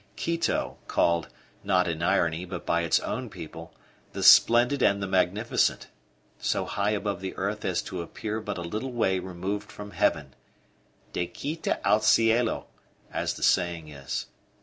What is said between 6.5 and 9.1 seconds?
high above the earth as to appear but a little